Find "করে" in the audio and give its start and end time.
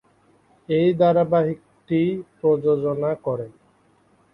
3.25-3.47